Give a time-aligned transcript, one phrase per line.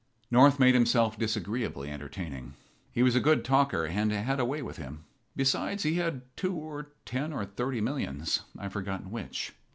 [0.31, 2.55] North made himself disagreeably entertaining.
[2.91, 5.05] He was a good talker, and had a way with him.
[5.35, 9.53] Besides, he had two, ten, or thirty millions, I've forgotten which.